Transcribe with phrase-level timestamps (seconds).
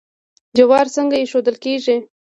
[0.57, 1.95] جوار څنګه ایښودل کیږي؟